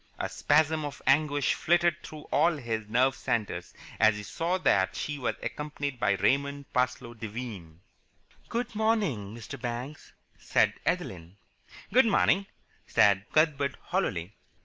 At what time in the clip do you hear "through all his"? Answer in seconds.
2.01-2.87